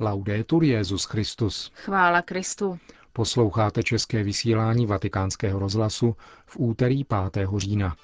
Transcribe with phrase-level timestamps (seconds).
[0.00, 1.72] Laudetur Jezus Christus.
[1.74, 2.78] Chvála Kristu.
[3.12, 7.48] Posloucháte české vysílání Vatikánského rozhlasu v úterý 5.
[7.56, 7.96] října.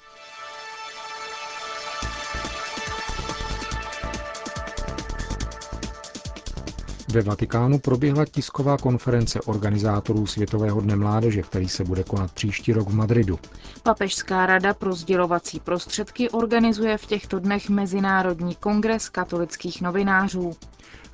[7.17, 12.89] Ve Vatikánu proběhla tisková konference organizátorů Světového dne mládeže, který se bude konat příští rok
[12.89, 13.39] v Madridu.
[13.83, 20.55] Papežská rada pro sdělovací prostředky organizuje v těchto dnech Mezinárodní kongres katolických novinářů.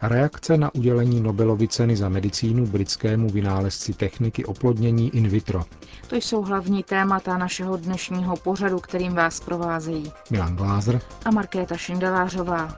[0.01, 5.63] Reakce na udělení Nobelovy ceny za medicínu britskému vynálezci techniky oplodnění in vitro.
[6.07, 12.77] To jsou hlavní témata našeho dnešního pořadu, kterým vás provázejí Milan Glázer a Markéta Šindelářová.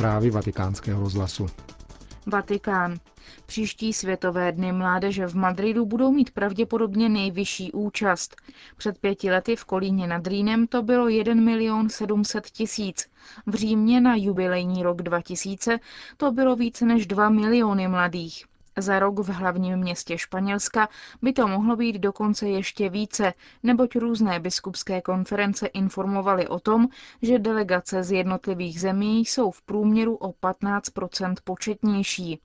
[0.00, 1.46] Zprávy vatikánského rozhlasu.
[2.26, 2.98] Vatikán.
[3.46, 8.36] Příští světové dny mládeže v Madridu budou mít pravděpodobně nejvyšší účast.
[8.76, 13.06] Před pěti lety v Kolíně nad Rýnem to bylo 1 milion 700 tisíc.
[13.46, 15.78] V Římě na jubilejní rok 2000
[16.16, 18.44] to bylo více než 2 miliony mladých.
[18.78, 20.88] Za rok v hlavním městě Španělska
[21.22, 26.88] by to mohlo být dokonce ještě více, neboť různé biskupské konference informovaly o tom,
[27.22, 32.40] že delegace z jednotlivých zemí jsou v průměru o 15% početnější.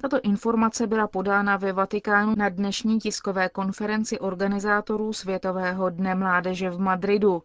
[0.00, 6.78] Tato informace byla podána ve Vatikánu na dnešní tiskové konferenci organizátorů Světového dne mládeže v
[6.78, 7.42] Madridu.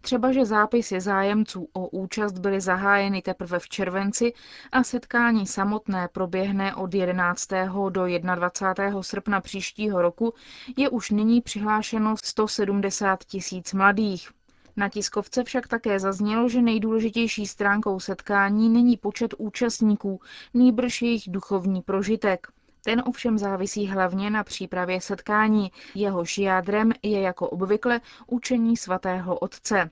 [0.00, 4.32] Třeba, že zápisy zájemců o účast byly zahájeny teprve v červenci
[4.72, 7.48] a setkání samotné proběhne od 11.
[7.90, 9.02] do 21.
[9.02, 10.34] srpna příštího roku,
[10.76, 14.30] je už nyní přihlášeno 170 tisíc mladých.
[14.76, 20.20] Na tiskovce však také zaznělo, že nejdůležitější stránkou setkání není počet účastníků,
[20.54, 22.46] nýbrž jejich duchovní prožitek.
[22.86, 25.72] Ten ovšem závisí hlavně na přípravě setkání.
[25.94, 29.90] Jehož jádrem je jako obvykle učení svatého otce.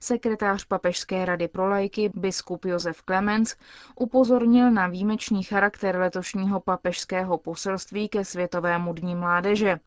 [0.00, 3.56] Sekretář Papežské rady pro lajky, biskup Josef Clemens,
[3.96, 9.78] upozornil na výjimečný charakter letošního papežského poselství ke Světovému dní mládeže.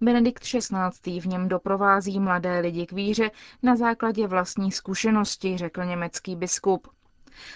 [0.00, 1.20] Benedikt XVI.
[1.20, 3.30] v něm doprovází mladé lidi k víře
[3.62, 6.88] na základě vlastní zkušenosti, řekl německý biskup.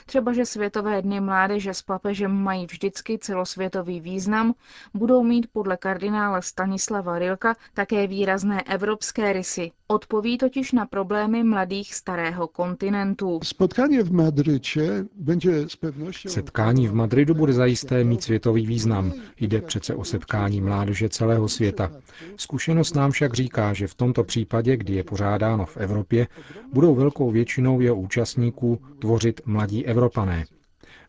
[0.07, 4.55] Třeba, že Světové dny mládeže s papežem mají vždycky celosvětový význam,
[4.95, 9.71] budou mít podle kardinála Stanislava Rilka také výrazné evropské rysy.
[9.91, 13.41] Odpoví totiž na problémy mladých starého kontinentu.
[13.43, 16.29] Spotkání v Madrycie bude s pewnością...
[16.31, 19.13] Setkání v Madridu bude zajisté mít světový význam.
[19.41, 21.91] Jde přece o setkání mládeže celého světa.
[22.37, 26.27] Zkušenost nám však říká, že v tomto případě, kdy je pořádáno v Evropě,
[26.73, 30.45] budou velkou většinou jeho účastníků tvořit mladí Evropané.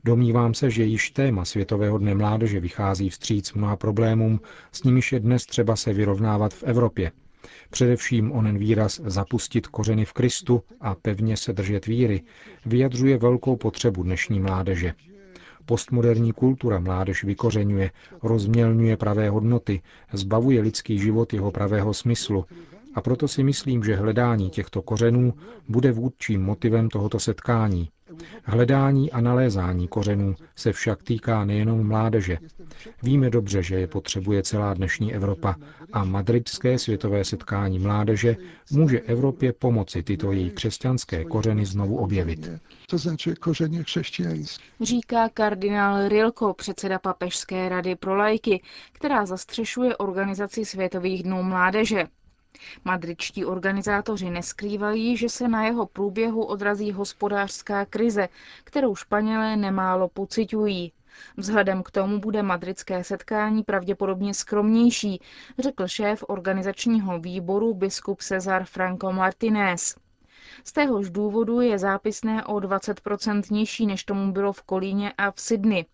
[0.03, 4.39] Domnívám se, že již téma Světového dne mládeže vychází vstříc mnoha problémům,
[4.71, 7.11] s nimiž je dnes třeba se vyrovnávat v Evropě.
[7.69, 12.21] Především onen výraz zapustit kořeny v Kristu a pevně se držet víry
[12.65, 14.93] vyjadřuje velkou potřebu dnešní mládeže.
[15.65, 17.91] Postmoderní kultura mládež vykořenuje,
[18.23, 19.81] rozmělňuje pravé hodnoty,
[20.13, 22.45] zbavuje lidský život jeho pravého smyslu
[22.95, 25.33] a proto si myslím, že hledání těchto kořenů
[25.67, 27.89] bude vůdčím motivem tohoto setkání.
[28.43, 32.37] Hledání a nalézání kořenů se však týká nejenom mládeže.
[33.03, 35.55] Víme dobře, že je potřebuje celá dnešní Evropa
[35.93, 38.35] a madridské světové setkání mládeže
[38.71, 42.49] může Evropě pomoci tyto její křesťanské kořeny znovu objevit.
[42.89, 44.65] To znaczy korzenie chrześcijańskie.
[44.81, 52.03] Říká kardinál Rilko, předseda Papežské rady pro lajky, která zastřešuje organizaci Světových dnů mládeže.
[52.85, 58.29] Madridští organizátoři neskrývají, že se na jeho průběhu odrazí hospodářská krize,
[58.63, 60.93] kterou Španělé nemálo pocitují.
[61.37, 65.21] Vzhledem k tomu bude madridské setkání pravděpodobně skromnější,
[65.59, 69.95] řekl šéf organizačního výboru biskup Cezar Franco Martinez.
[70.63, 75.39] Z téhož důvodu je zápisné o 20% nižší, než tomu bylo v Kolíně a v
[75.41, 75.85] Sydney.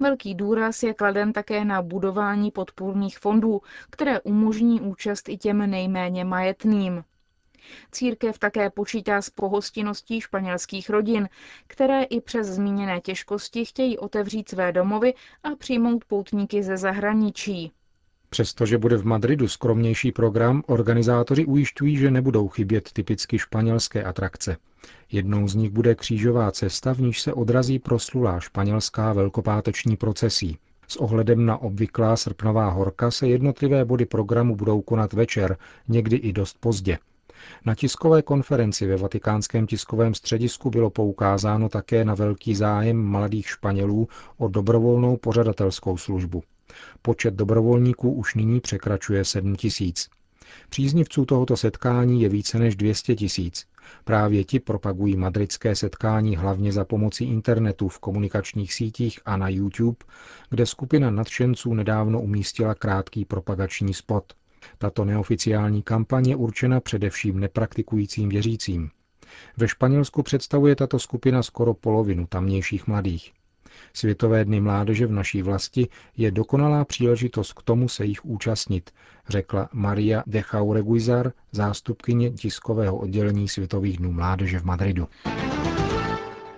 [0.00, 3.60] Velký důraz je kladen také na budování podpůrných fondů,
[3.90, 7.04] které umožní účast i těm nejméně majetným.
[7.92, 11.28] Církev také počítá s pohostinností španělských rodin,
[11.66, 17.72] které i přes zmíněné těžkosti chtějí otevřít své domovy a přijmout poutníky ze zahraničí.
[18.32, 24.56] Přestože bude v Madridu skromnější program, organizátoři ujišťují, že nebudou chybět typicky španělské atrakce.
[25.12, 30.58] Jednou z nich bude křížová cesta, v níž se odrazí proslulá španělská velkopáteční procesí.
[30.88, 35.56] S ohledem na obvyklá srpnová horka se jednotlivé body programu budou konat večer,
[35.88, 36.98] někdy i dost pozdě.
[37.64, 44.08] Na tiskové konferenci ve vatikánském tiskovém středisku bylo poukázáno také na velký zájem mladých Španělů
[44.38, 46.42] o dobrovolnou pořadatelskou službu.
[47.02, 50.08] Počet dobrovolníků už nyní překračuje 7 tisíc.
[50.68, 53.66] Příznivců tohoto setkání je více než 200 tisíc.
[54.04, 59.96] Právě ti propagují madridské setkání hlavně za pomocí internetu v komunikačních sítích a na YouTube,
[60.50, 64.32] kde skupina nadšenců nedávno umístila krátký propagační spot.
[64.78, 68.90] Tato neoficiální kampaň je určena především nepraktikujícím věřícím.
[69.56, 73.32] Ve Španělsku představuje tato skupina skoro polovinu tamnějších mladých.
[73.92, 78.90] Světové dny mládeže v naší vlasti je dokonalá příležitost k tomu se jich účastnit,
[79.28, 85.08] řekla Maria de Jaureguizar, zástupkyně tiskového oddělení Světových dnů mládeže v Madridu.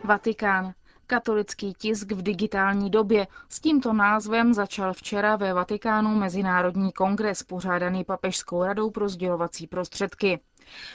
[0.05, 0.72] Vatikán.
[1.06, 3.26] Katolický tisk v digitální době.
[3.48, 10.40] S tímto názvem začal včera ve Vatikánu Mezinárodní kongres pořádaný Papežskou radou pro sdělovací prostředky.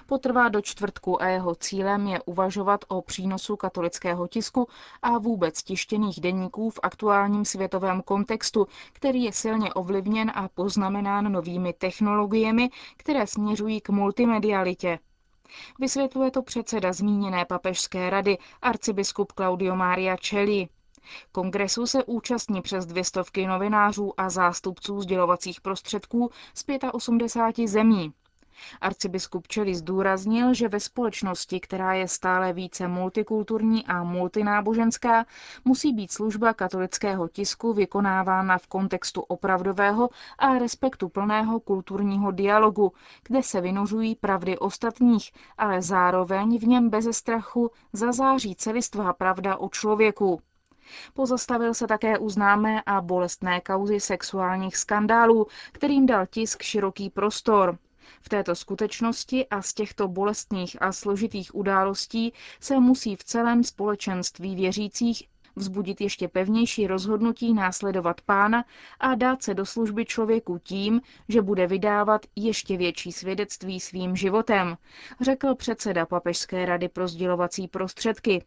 [0.05, 4.67] Potrvá do čtvrtku a jeho cílem je uvažovat o přínosu katolického tisku
[5.01, 11.73] a vůbec tištěných denníků v aktuálním světovém kontextu, který je silně ovlivněn a poznamenán novými
[11.73, 14.99] technologiemi, které směřují k multimedialitě.
[15.79, 20.67] Vysvětluje to předseda zmíněné papežské rady, arcibiskup Claudio Maria Celli.
[21.31, 28.13] Kongresu se účastní přes dvě stovky novinářů a zástupců sdělovacích prostředků z 85 zemí.
[28.81, 35.25] Arcibiskup Čeli zdůraznil, že ve společnosti, která je stále více multikulturní a multináboženská,
[35.65, 42.91] musí být služba katolického tisku vykonávána v kontextu opravdového a respektu plného kulturního dialogu,
[43.23, 49.69] kde se vynořují pravdy ostatních, ale zároveň v něm beze strachu zazáří celistvá pravda o
[49.69, 50.41] člověku.
[51.13, 57.77] Pozastavil se také u známé a bolestné kauzy sexuálních skandálů, kterým dal tisk široký prostor.
[58.21, 64.55] V této skutečnosti a z těchto bolestných a složitých událostí se musí v celém společenství
[64.55, 65.23] věřících
[65.55, 68.65] vzbudit ještě pevnější rozhodnutí následovat pána
[68.99, 74.77] a dát se do služby člověku tím, že bude vydávat ještě větší svědectví svým životem,
[75.21, 78.45] řekl předseda Papežské rady pro sdělovací prostředky.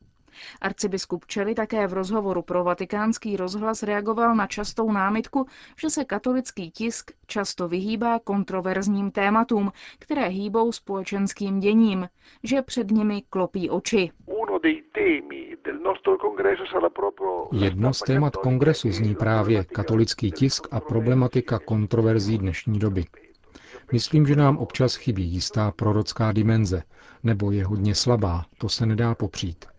[0.61, 5.47] Arcibiskup Čeli také v rozhovoru pro vatikánský rozhlas reagoval na častou námitku,
[5.81, 12.09] že se katolický tisk často vyhýbá kontroverzním tématům, které hýbou společenským děním,
[12.43, 14.11] že před nimi klopí oči.
[17.53, 23.05] Jedno z témat kongresu zní právě katolický tisk a problematika kontroverzí dnešní doby.
[23.93, 26.83] Myslím, že nám občas chybí jistá prorocká dimenze,
[27.23, 29.72] nebo je hodně slabá, to se nedá popřít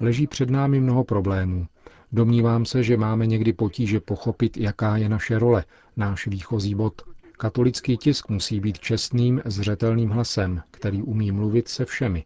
[0.00, 1.66] leží před námi mnoho problémů.
[2.12, 5.64] Domnívám se, že máme někdy potíže pochopit, jaká je naše role,
[5.96, 7.02] náš výchozí bod.
[7.38, 12.24] Katolický tisk musí být čestným, zřetelným hlasem, který umí mluvit se všemi.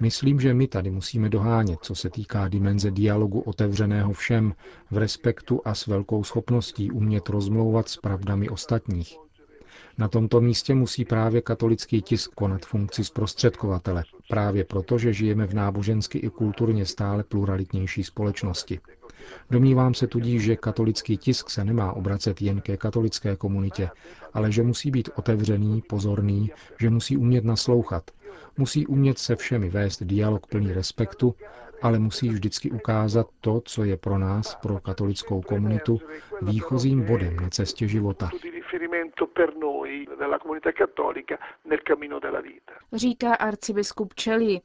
[0.00, 4.54] Myslím, že my tady musíme dohánět, co se týká dimenze dialogu otevřeného všem,
[4.90, 9.16] v respektu a s velkou schopností umět rozmlouvat s pravdami ostatních.
[9.98, 15.54] Na tomto místě musí právě katolický tisk konat funkci zprostředkovatele, právě proto, že žijeme v
[15.54, 18.80] nábožensky i kulturně stále pluralitnější společnosti.
[19.50, 23.90] Domnívám se tudíž, že katolický tisk se nemá obracet jen ke katolické komunitě,
[24.32, 26.50] ale že musí být otevřený, pozorný,
[26.80, 28.10] že musí umět naslouchat,
[28.58, 31.34] musí umět se všemi vést dialog plný respektu
[31.82, 36.00] ale musí vždycky ukázat to, co je pro nás, pro katolickou komunitu,
[36.42, 38.30] výchozím bodem na cestě života.
[42.92, 44.60] Říká arcibiskup Čeli.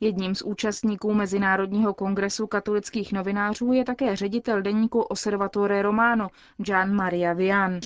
[0.00, 6.28] Jedním z účastníků Mezinárodního kongresu katolických novinářů je také ředitel deníku Osservatore Romano,
[6.66, 7.80] Gian Maria Vian.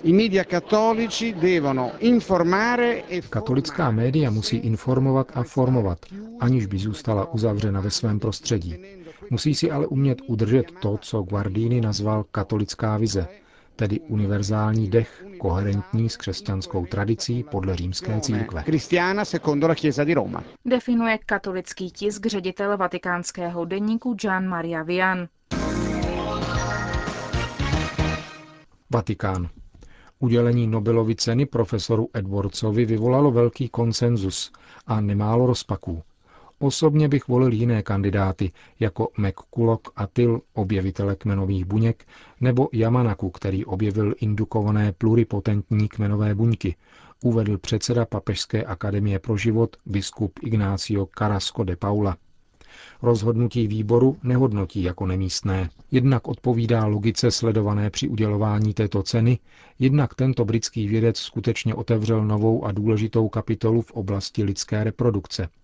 [3.11, 5.99] E Katolická média musí informovat a formovat,
[6.41, 8.77] aniž by zůstala uzavřena ve svém prostředí.
[9.31, 13.29] Musí si ale umět udržet to, co Guardini nazval katolická vize,
[13.77, 18.65] tedy univerzální dech, koherentní s křesťanskou tradicí podle římské církve.
[20.65, 25.29] Definuje katolický tisk ředitel vatikánského denníku Gian Maria Vian.
[28.91, 29.49] Vatikán.
[30.19, 34.53] Udělení Nobelovy ceny profesoru Edwardsovi vyvolalo velký konsenzus
[34.87, 36.03] a nemálo rozpaků.
[36.63, 42.05] Osobně bych volil jiné kandidáty, jako McCulloch a Till, objevitele kmenových buněk,
[42.41, 46.77] nebo Yamanaku, který objevil indukované pluripotentní kmenové buňky,
[47.23, 52.17] uvedl předseda Papežské akademie pro život biskup Ignacio Carrasco de Paula.
[53.03, 55.71] Rozhodnutí výboru nehodnotí jako nemístné.
[55.91, 59.39] Jednak odpovídá logice sledované při udělování této ceny,
[59.79, 65.49] jednak tento britský vědec skutečně otevřel novou a důležitou kapitolu v oblasti lidské reprodukce–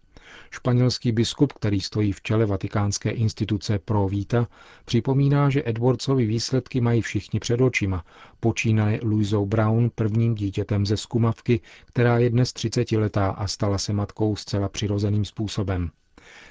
[0.50, 4.46] Španělský biskup, který stojí v čele vatikánské instituce Pro Vita,
[4.84, 8.04] připomíná, že Edwardsovi výsledky mají všichni před očima.
[8.40, 13.92] Počínaje Louisou Brown, prvním dítětem ze skumavky, která je dnes 30 letá a stala se
[13.92, 15.90] matkou zcela přirozeným způsobem.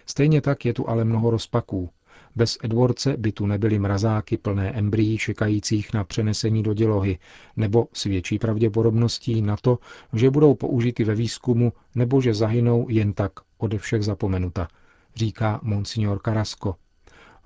[0.06, 1.90] Stejně tak je tu ale mnoho rozpaků.
[2.36, 7.20] Bez Edwardse by tu nebyly mrazáky plné embryí čekajících na přenesení do dělohy,
[7.56, 9.80] nebo s větší pravděpodobností na to,
[10.14, 14.68] že budou použity ve výzkumu nebo že zahynou jen tak ode všech zapomenuta,
[15.16, 16.76] říká monsignor Carrasco.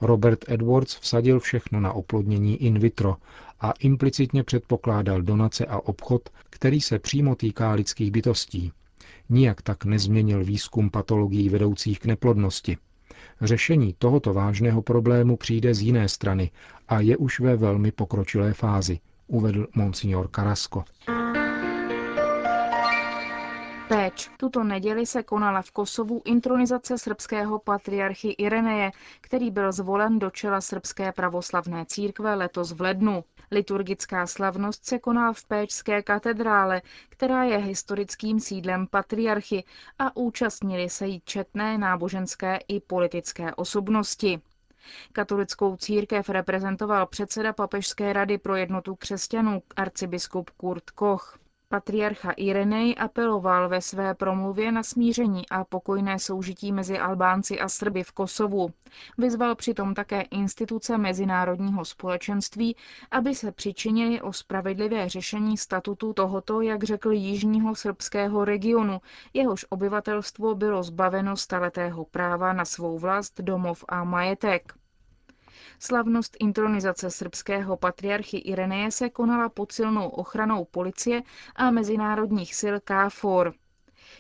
[0.02, 3.18] Robert Edwards vsadil všechno na oplodnění in vitro
[3.60, 8.72] a implicitně předpokládal donace a obchod, který se přímo týká lidských bytostí.
[9.30, 12.78] Nijak tak nezměnil výzkum patologií vedoucích k neplodnosti.
[13.42, 16.52] Řešení tohoto vážného problému přijde z jiné strany
[16.88, 20.84] a je už ve velmi pokročilé fázi, uvedl monsignor Carrasco.
[23.92, 24.30] Péč.
[24.38, 30.62] Tuto neděli se konala v Kosovu intronizace srbského patriarchy Ireneje, který byl zvolen do čela
[30.62, 33.24] srbské pravoslavné církve letos v lednu.
[33.52, 39.64] Liturgická slavnost se konala v Péčské katedrále, která je historickým sídlem patriarchy
[40.00, 44.42] a účastnili se jí četné náboženské i politické osobnosti.
[45.14, 51.38] Katolickou církev reprezentoval předseda Papežské rady pro jednotu křesťanů arcibiskup Kurt Koch.
[51.72, 58.04] Patriarcha Irenej apeloval ve své promluvě na smíření a pokojné soužití mezi Albánci a Srby
[58.04, 58.70] v Kosovu.
[59.18, 62.76] Vyzval přitom také instituce mezinárodního společenství,
[63.12, 69.02] aby se přičinili o spravedlivé řešení statutu tohoto, jak řekl, jižního srbského regionu,
[69.34, 74.74] jehož obyvatelstvo bylo zbaveno staletého práva na svou vlast, domov a majetek.
[75.84, 81.22] Slavnost intronizace srbského patriarchy Ireneje se konala pod silnou ochranou policie
[81.56, 83.54] a mezinárodních sil KFOR.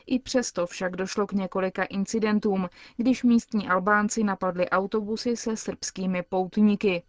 [0.06, 7.04] I přesto však došlo k několika incidentům, když místní Albánci napadli autobusy se srbskými poutníky.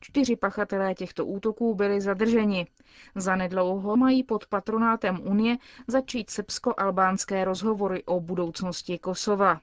[0.00, 2.66] Čtyři pachatelé těchto útoků byli zadrženi.
[3.14, 5.56] Zanedlouho mají pod patronátem Unie
[5.86, 9.60] začít srbsko-albánské rozhovory o budoucnosti Kosova.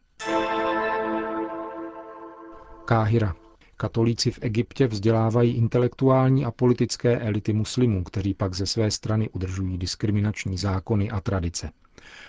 [2.85, 3.40] Káhira.
[3.81, 9.77] Katolíci v Egyptě vzdělávají intelektuální a politické elity muslimů, kteří pak ze své strany udržují
[9.77, 11.71] diskriminační zákony a tradice.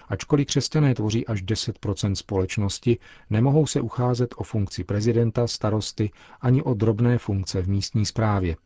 [0.08, 2.98] Ačkoliv křesťané tvoří až 10% společnosti,
[3.30, 8.56] nemohou se ucházet o funkci prezidenta, starosty ani o drobné funkce v místní správě.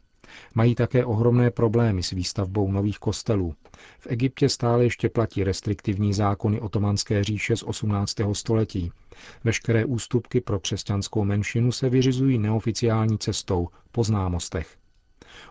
[0.55, 3.55] Mají také ohromné problémy s výstavbou nových kostelů.
[3.99, 8.15] V Egyptě stále ještě platí restriktivní zákony otomanské říše z 18.
[8.33, 8.93] století.
[9.45, 14.77] Veškeré ústupky pro křesťanskou menšinu se vyřizují neoficiální cestou, po známostech.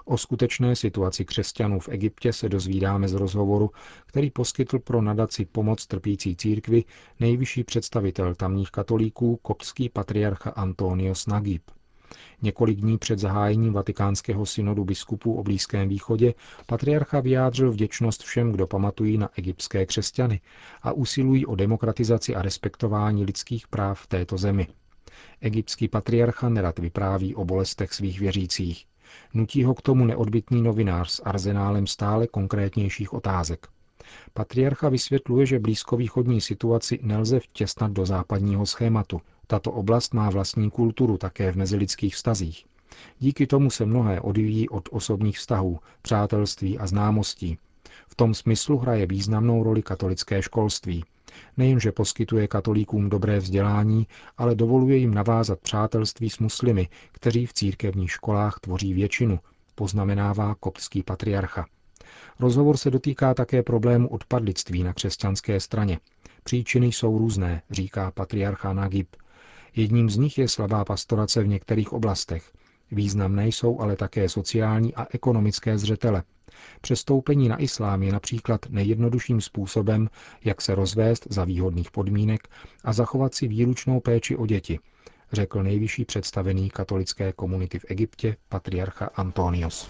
[0.06, 3.72] O skutečné situaci křesťanů v Egyptě se dozvídáme z rozhovoru,
[4.06, 6.84] který poskytl pro nadaci Pomoc trpící církvi
[7.20, 11.62] nejvyšší představitel tamních katolíků, kopský patriarcha Antonios Nagib.
[12.42, 16.34] Několik dní před zahájením vatikánského synodu biskupů o Blízkém východě
[16.66, 20.42] patriarcha vyjádřil vděčnost všem, kdo pamatují na egyptské křesťany
[20.82, 24.68] a usilují o demokratizaci a respektování lidských práv v této zemi.
[25.42, 28.86] Egyptský patriarcha nerad vypráví o bolestech svých věřících.
[29.34, 33.68] Nutí ho k tomu neodbitný novinář s arzenálem stále konkrétnějších otázek.
[34.34, 41.18] Patriarcha vysvětluje, že blízkovýchodní situaci nelze vtěsnat do západního schématu– tato oblast má vlastní kulturu
[41.18, 42.66] také v mezilidských vztazích.
[43.20, 47.58] Díky tomu se mnohé odvíjí od osobních vztahů, přátelství a známostí.
[48.08, 51.04] V tom smyslu hraje významnou roli katolické školství.
[51.58, 58.12] Nejenže poskytuje katolíkům dobré vzdělání, ale dovoluje jim navázat přátelství s muslimy, kteří v církevních
[58.12, 59.40] školách tvoří většinu,
[59.76, 61.66] poznamenává koptský patriarcha.
[62.40, 66.00] Rozhovor se dotýká také problému odpadlictví na křesťanské straně.
[66.44, 69.16] Příčiny jsou různé, říká patriarcha Nagib.
[69.76, 72.52] Jedním z nich je slabá pastorace v některých oblastech.
[72.92, 76.24] Významné jsou ale také sociální a ekonomické zřetele.
[76.82, 80.10] Přestoupení na islám je například nejjednodušším způsobem,
[80.44, 82.48] jak se rozvést za výhodných podmínek
[82.84, 84.80] a zachovat si výlučnou péči o děti,
[85.32, 89.90] řekl nejvyšší představený katolické komunity v Egyptě patriarcha Antonios.